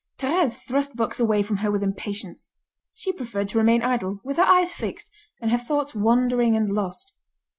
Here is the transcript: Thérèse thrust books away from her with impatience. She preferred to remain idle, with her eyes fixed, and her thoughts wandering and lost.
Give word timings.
Thérèse 0.17 0.57
thrust 0.57 0.95
books 0.95 1.19
away 1.19 1.43
from 1.43 1.57
her 1.57 1.69
with 1.69 1.83
impatience. 1.83 2.49
She 2.91 3.13
preferred 3.13 3.49
to 3.49 3.59
remain 3.59 3.83
idle, 3.83 4.19
with 4.23 4.37
her 4.37 4.43
eyes 4.45 4.71
fixed, 4.71 5.11
and 5.39 5.51
her 5.51 5.59
thoughts 5.59 5.93
wandering 5.93 6.55
and 6.55 6.71
lost. 6.71 7.19